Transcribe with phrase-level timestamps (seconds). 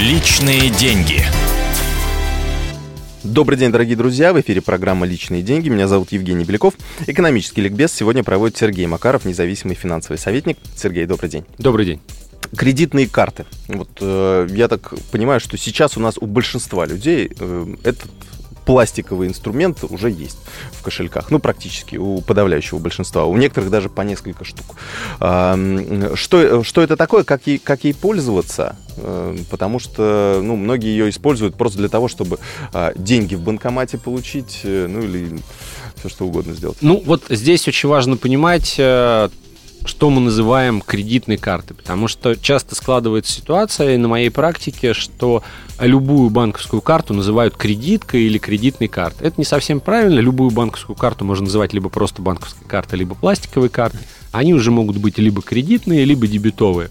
[0.00, 1.22] Личные деньги.
[3.22, 4.32] Добрый день, дорогие друзья.
[4.32, 5.68] В эфире программа «Личные деньги».
[5.68, 6.72] Меня зовут Евгений Беляков.
[7.06, 10.56] Экономический ликбез сегодня проводит Сергей Макаров, независимый финансовый советник.
[10.74, 11.44] Сергей, добрый день.
[11.58, 12.00] Добрый день.
[12.56, 13.44] Кредитные карты.
[13.68, 18.10] Вот э, я так понимаю, что сейчас у нас у большинства людей э, этот
[18.64, 20.38] пластиковый инструмент уже есть
[20.72, 21.30] в кошельках.
[21.30, 23.24] Ну, практически у подавляющего большинства.
[23.24, 24.76] У некоторых даже по несколько штук.
[25.18, 28.76] Что, что это такое, как ей, как ей пользоваться?
[28.96, 32.38] Э, потому что ну, многие ее используют просто для того, чтобы
[32.72, 35.38] а, деньги в банкомате получить, э, ну или
[35.96, 36.78] все что угодно сделать.
[36.80, 39.28] Ну, вот здесь очень важно понимать э,
[39.84, 45.42] что мы называем кредитной картой, потому что часто складывается ситуация на моей практике, что
[45.78, 49.28] любую банковскую карту называют кредиткой или кредитной картой.
[49.28, 50.20] Это не совсем правильно.
[50.20, 54.00] Любую банковскую карту можно называть либо просто банковской картой, либо пластиковой картой.
[54.32, 56.90] Они уже могут быть либо кредитные, либо дебетовые.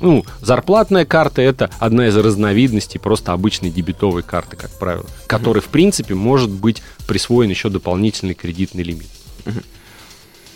[0.00, 5.66] Ну, зарплатная карта это одна из разновидностей просто обычной дебетовой карты, как правило, которой, в
[5.66, 9.08] принципе, может быть присвоен еще дополнительный кредитный лимит.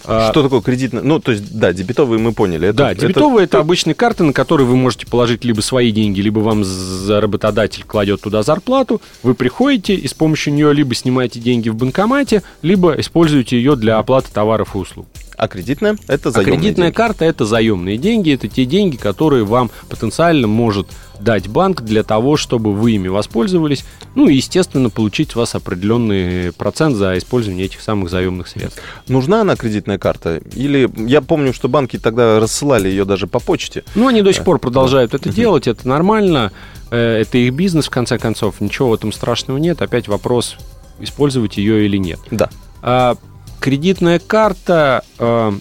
[0.05, 1.03] А, что такое кредитная?
[1.03, 2.69] Ну, то есть, да, дебетовые мы поняли.
[2.69, 3.58] Это, да, дебетовые это...
[3.58, 6.64] это обычные карты, на которые вы можете положить либо свои деньги, либо вам
[7.08, 9.00] работодатель кладет туда зарплату.
[9.23, 13.98] Вы приходите и с помощью нее либо снимаете деньги в банкомате, либо используете ее для
[13.98, 15.06] оплаты товаров и услуг.
[15.43, 16.95] А кредитная– это заемные а кредитная деньги.
[16.95, 18.33] карта– это заемные деньги.
[18.33, 20.87] Это те деньги, которые вам потенциально может
[21.19, 23.85] дать банк для того, чтобы вы ими воспользовались.
[24.15, 28.81] Ну и, естественно, получить у вас определенный процент за использование этих самых заемных средств.
[29.09, 30.41] Нужна она кредитная карта?
[30.55, 33.83] Или я помню, что банки тогда рассылали ее даже по почте.
[33.97, 36.53] Ну, они до сих пор продолжают это делать, это нормально.
[36.93, 38.61] Э, это их бизнес, в конце концов.
[38.61, 39.83] Ничего в этом страшного нет.
[39.83, 40.57] Опять вопрос,
[41.01, 42.20] использовать ее или нет.
[42.31, 42.48] Да.
[43.62, 45.52] Кредитная карта э,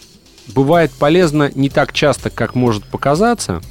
[0.55, 3.61] бывает полезна не так часто, как может показаться.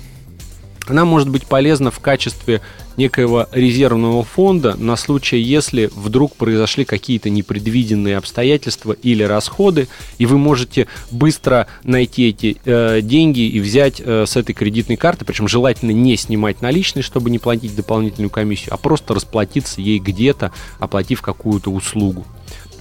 [0.86, 2.60] Она может быть полезна в качестве
[2.96, 9.88] некоего резервного фонда на случай, если вдруг произошли какие-то непредвиденные обстоятельства или расходы,
[10.18, 15.24] и вы можете быстро найти эти э, деньги и взять э, с этой кредитной карты,
[15.24, 20.52] причем желательно не снимать наличные, чтобы не платить дополнительную комиссию, а просто расплатиться ей где-то,
[20.78, 22.24] оплатив какую-то услугу.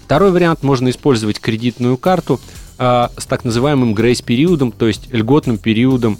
[0.09, 2.41] Второй вариант, можно использовать кредитную карту
[2.79, 6.17] э, с так называемым грейс-периодом, то есть льготным периодом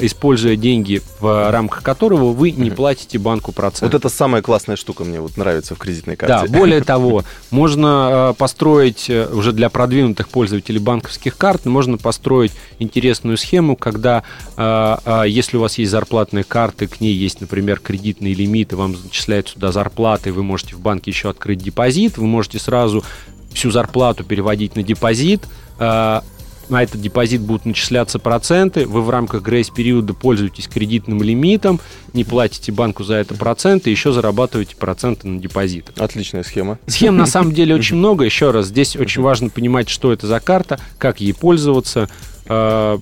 [0.00, 3.92] используя деньги, в рамках которого вы не платите банку процент.
[3.92, 6.46] Вот это самая классная штука мне вот нравится в кредитной карте.
[6.46, 12.52] Да, более того, можно э, построить э, уже для продвинутых пользователей банковских карт, можно построить
[12.78, 14.22] интересную схему, когда
[14.56, 19.48] э, если у вас есть зарплатные карты, к ней есть, например, кредитные лимиты, вам зачисляют
[19.48, 23.04] сюда зарплаты, вы можете в банке еще открыть депозит, вы можете сразу
[23.52, 25.42] всю зарплату переводить на депозит,
[26.70, 31.80] на этот депозит будут начисляться проценты, вы в рамках грейс-периода пользуетесь кредитным лимитом,
[32.12, 35.90] не платите банку за это проценты, еще зарабатываете проценты на депозит.
[35.98, 36.78] Отличная схема.
[36.86, 38.24] Схем на самом деле очень много.
[38.24, 42.08] Еще раз, здесь очень важно понимать, что это за карта, как ей пользоваться.
[42.46, 42.98] Э,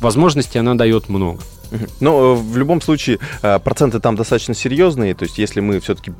[0.00, 1.40] возможностей она дает много.
[2.00, 6.12] Но э, в любом случае э, проценты там достаточно серьезные, то есть если мы все-таки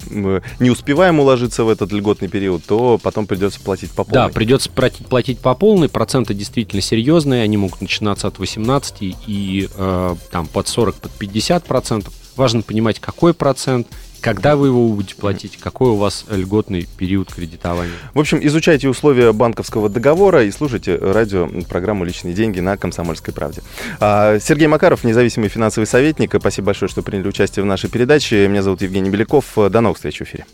[0.61, 4.29] не успеваем уложиться в этот льготный период, то потом придется платить по полной.
[4.29, 10.17] Да, придется платить по полной, проценты действительно серьезные, они могут начинаться от 18 и э,
[10.31, 12.13] там под 40, под 50 процентов.
[12.37, 13.87] Важно понимать, какой процент,
[14.25, 15.59] когда вы его будете платить?
[15.59, 17.93] Какой у вас льготный период кредитования?
[18.15, 23.63] В общем, изучайте условия банковского договора и слушайте радио программу «Личные деньги» на «Комсомольской правде».
[24.01, 26.35] А, Сергей Макаров, независимый финансовый советник.
[26.39, 28.49] Спасибо большое, что приняли участие в нашей передаче.
[28.49, 29.45] Меня зовут Евгений Беляков.
[29.57, 30.47] До новых встреч в эфире.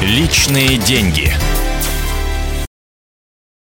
[0.00, 1.32] «Личные деньги».